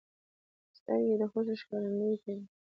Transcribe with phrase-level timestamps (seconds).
[0.77, 2.43] سترګې د خوښۍ ښکارندویي کوي